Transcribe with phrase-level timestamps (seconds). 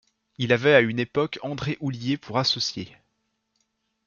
[0.39, 2.91] Il avait à une époque André Oulié pour associé.